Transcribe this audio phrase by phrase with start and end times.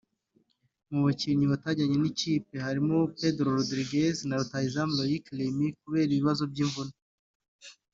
[0.91, 6.93] Mu bakinnyi batajyanye n’ikipe harimo Pedro Rodriguez na rutahizamu Loic Remy kubera ibibazo by’imvune